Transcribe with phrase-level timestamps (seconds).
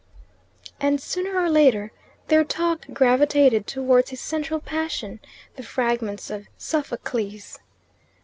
[0.79, 1.91] And sooner or later
[2.27, 5.19] their talk gravitated towards his central passion
[5.57, 7.59] the Fragments of Sophocles.